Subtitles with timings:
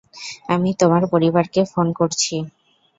[0.49, 2.35] আমি তোমার পরিবারকে ফোন করছি।